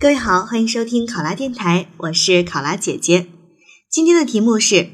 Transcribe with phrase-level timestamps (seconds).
[0.00, 3.26] 各位好，欢迎收听考拉电台，我是考拉姐姐。
[3.90, 4.92] 今天的题目是：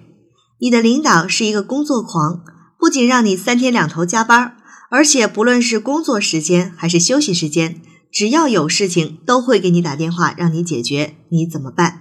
[0.58, 2.42] 你的领导是一个工作狂，
[2.76, 4.56] 不仅让你三天两头加班，
[4.90, 7.80] 而且不论是工作时间还是休息时间，
[8.10, 12.00] 只要有事情都会给你打电话让你解决，你怎么办？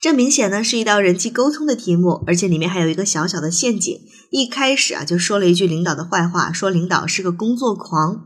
[0.00, 3.96] 这明显呢是一道人际沟通的题目，而且里面还有一个小小的陷阱。
[4.32, 8.24] 一开始啊就说了一句领导的坏话，说领导是个工作狂。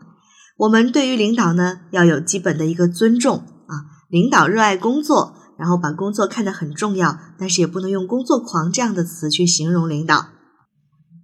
[0.62, 4.06] 我们对于领导呢，要有基本的一个尊重啊。
[4.08, 10.28] 领导热爱工作，然后把工作看得很重要，但是也不能用“工作狂”这样的词去形容领导。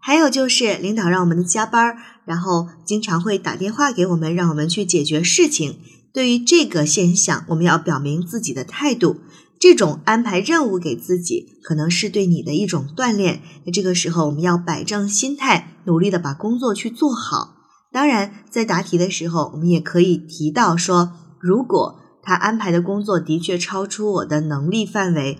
[0.00, 5.78] 还有就是，领导让我们的加班，然后经常会打电话给我们，让我们去解决事情。
[6.12, 9.18] 对于这个现象，我们要表明自己的态度。
[9.60, 13.42] 这种安排任务给自己，可能是对你的一种锻炼。
[13.66, 17.57] 那这个时候，我们要摆正心态，努力的把工作去做好。
[17.90, 25.38] 当然，在答题的时候，我们也可以提到说，如果他安排的工作的确超出我的能力范围，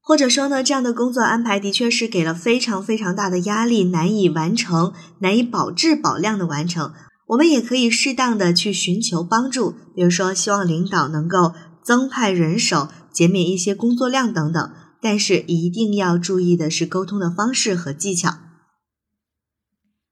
[0.00, 6.92] 或者说呢，这样的工作安排的确是给了非常非常大的压力，难以完成，难以保质保量的完成，
[7.28, 11.52] 我们也可以适当的去寻求帮助，比如说希望领导能够
[11.84, 14.70] 增派人手，减免一些工作量等等。
[15.00, 18.34] 但是一定要注意的是沟通的方式和技巧。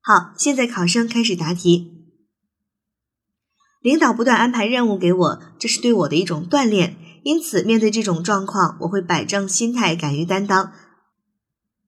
[0.09, 1.91] 好，现在考生开始答题。
[3.83, 6.97] 领导不断安排任务给我，这是对我的一种锻炼。
[7.25, 10.71] 因此，面对这种状况，我会摆正心态，敢于担当，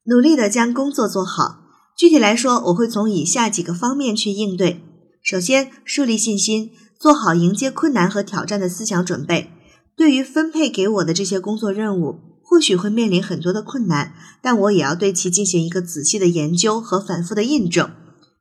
[0.07, 1.61] 努力的将工作做好。
[1.97, 4.83] 具体来说，我会从以下几个方面去应对：
[5.23, 9.53] 首先，树立信心，做好迎接困难和挑战的思想准备。
[9.95, 17.89] 对于分配给我的这些工作任务，或许会面临很多的困难，但我也要对其进行一个仔细的研究和反复的印证。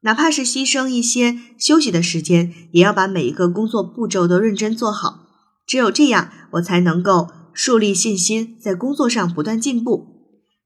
[0.08, 5.26] 哪怕是牺牲一些休息的时间，也要把每一个工作步骤都认真做好。
[5.68, 10.08] 只有这样，我才能够树立信心，在工作上不断进步。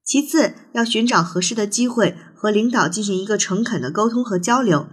[0.06, 4.86] 其次，要寻找合适的机会和领导进行一个诚恳的沟通和交流。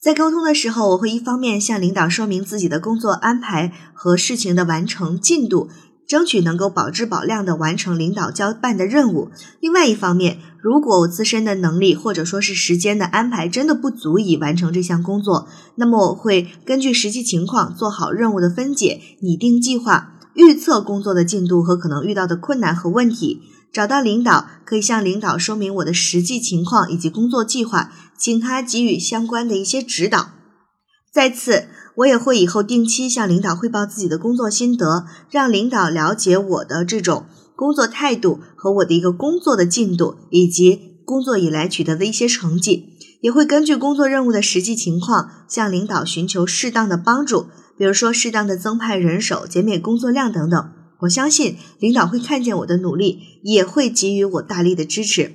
[0.00, 5.68] 在沟通的时候，我会一方面向领导说明自己的工作安排和事情的完成进度。
[6.10, 9.30] 争取能够保质保量的完成领导交办的任务。
[9.60, 23.42] 另外一方面，如果我自身的能力或者说是时间的安排真的不足以完成这项工作，那么我会根据实际情况做好任务的分解，拟定计划，预测工作的进度和可能遇到的困难和问题。
[23.72, 30.30] 找到领导，可以向领导说明我的实际情况以及工作计划，请他给予相关的一些指导。
[31.12, 31.68] 再次，
[32.00, 42.96] 我也会以后定期向领导汇报自己的工作心得，让领导了解我的这种工作态度和我的一个工作的进度，以及工作以来取得的一些成绩。
[43.20, 50.72] 也会根据工作任务的实际情况，向领导寻求适当的帮助，比如说适当的增派人手、减免工作量等等。
[51.00, 55.32] 我相信领导会看见我的努力，也会给予我大力的支持。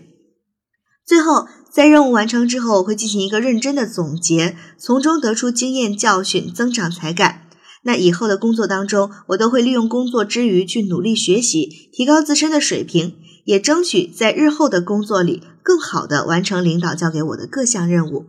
[1.06, 1.48] 最后。
[1.76, 7.50] 在任务完成之后，我会进行一个认真的总结，从中得出经验教训，增长才干。
[7.84, 18.28] 那以后的工作当中，我都会利用工作之余去努力学习，提高自身的水平，也争取在日后的工作里更好的完成领导交给我的各项任务。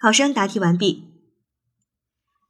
[0.00, 1.02] 考生答题完毕。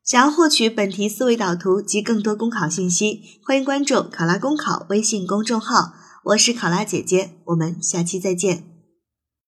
[0.05, 5.95] 想要获取本题思维导图及更多公考信息，欢迎关注“考拉公考”微信公众号。
[6.27, 8.76] 我是考拉姐姐，我们下期再见。